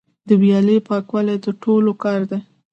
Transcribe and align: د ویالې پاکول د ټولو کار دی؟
د 0.27 0.29
ویالې 0.41 0.77
پاکول 0.87 1.27
د 1.43 1.47
ټولو 1.63 1.91
کار 2.03 2.19
دی؟ 2.29 2.39